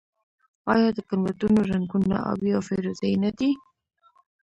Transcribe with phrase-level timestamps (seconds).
[0.73, 3.49] آیا د ګنبدونو رنګونه ابي او فیروزه یي نه دي؟